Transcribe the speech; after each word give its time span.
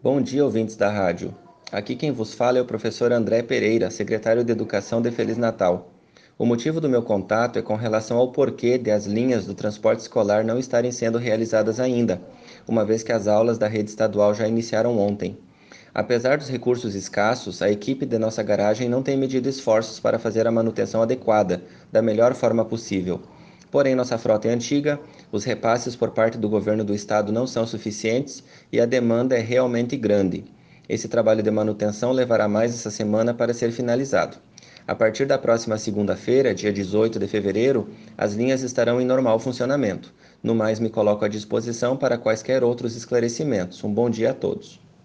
Bom 0.00 0.22
dia, 0.22 0.44
ouvintes 0.44 0.76
da 0.76 0.88
rádio. 0.88 1.34
Aqui 1.72 1.96
quem 1.96 2.12
vos 2.12 2.32
fala 2.32 2.56
é 2.56 2.60
o 2.60 2.64
professor 2.64 3.10
André 3.10 3.42
Pereira, 3.42 3.90
secretário 3.90 4.44
de 4.44 4.52
Educação 4.52 5.02
de 5.02 5.10
Feliz 5.10 5.36
Natal. 5.36 5.90
O 6.38 6.46
motivo 6.46 6.80
do 6.80 6.88
meu 6.88 7.02
contato 7.02 7.58
é 7.58 7.62
com 7.62 7.74
relação 7.74 8.16
ao 8.16 8.30
porquê 8.30 8.78
de 8.78 8.92
as 8.92 9.06
linhas 9.06 9.44
do 9.44 9.54
transporte 9.54 9.98
escolar 9.98 10.44
não 10.44 10.56
estarem 10.56 10.92
sendo 10.92 11.18
realizadas 11.18 11.80
ainda, 11.80 12.22
uma 12.68 12.84
vez 12.84 13.02
que 13.02 13.10
as 13.10 13.26
aulas 13.26 13.58
da 13.58 13.66
rede 13.66 13.90
estadual 13.90 14.32
já 14.32 14.46
iniciaram 14.46 14.96
ontem. 14.96 15.36
Apesar 15.92 16.38
dos 16.38 16.48
recursos 16.48 16.94
escassos, 16.94 17.60
a 17.60 17.68
equipe 17.68 18.06
de 18.06 18.20
nossa 18.20 18.40
garagem 18.40 18.88
não 18.88 19.02
tem 19.02 19.16
medido 19.16 19.48
esforços 19.48 19.98
para 19.98 20.16
fazer 20.16 20.46
a 20.46 20.52
manutenção 20.52 21.02
adequada, 21.02 21.64
da 21.90 22.00
melhor 22.00 22.34
forma 22.34 22.64
possível. 22.64 23.20
Porém, 23.70 23.94
nossa 23.94 24.16
frota 24.16 24.48
é 24.48 24.52
antiga, 24.52 24.98
os 25.30 25.44
repasses 25.44 25.94
por 25.94 26.10
parte 26.10 26.38
do 26.38 26.48
governo 26.48 26.84
do 26.84 26.94
estado 26.94 27.32
não 27.32 27.46
são 27.46 27.66
suficientes 27.66 28.42
e 28.72 28.80
a 28.80 28.86
demanda 28.86 29.36
é 29.36 29.40
realmente 29.40 29.96
grande. 29.96 30.44
Esse 30.88 31.06
trabalho 31.06 31.42
de 31.42 31.50
manutenção 31.50 32.12
levará 32.12 32.48
mais 32.48 32.72
essa 32.72 32.90
semana 32.90 33.34
para 33.34 33.52
ser 33.52 33.70
finalizado. 33.72 34.38
A 34.86 34.94
partir 34.94 35.26
da 35.26 35.36
próxima 35.36 35.76
segunda-feira, 35.76 36.54
dia 36.54 36.72
18 36.72 37.18
de 37.18 37.28
fevereiro, 37.28 37.90
as 38.16 38.32
linhas 38.32 38.62
estarão 38.62 38.98
em 38.98 39.04
normal 39.04 39.38
funcionamento. 39.38 40.14
No 40.42 40.54
mais, 40.54 40.80
me 40.80 40.88
coloco 40.88 41.26
à 41.26 41.28
disposição 41.28 41.94
para 41.94 42.16
quaisquer 42.16 42.64
outros 42.64 42.96
esclarecimentos. 42.96 43.84
Um 43.84 43.92
bom 43.92 44.08
dia 44.08 44.30
a 44.30 44.34
todos. 44.34 44.80